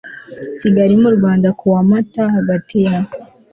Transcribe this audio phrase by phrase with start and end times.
[0.59, 2.99] kigali mu rwanda ku wa mata hagati ya